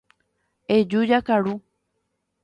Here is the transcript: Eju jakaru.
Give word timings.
Eju 0.75 1.01
jakaru. 1.11 1.53